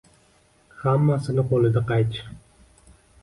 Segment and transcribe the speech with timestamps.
[0.79, 2.21] Ҳаммасининг қўлида қайчи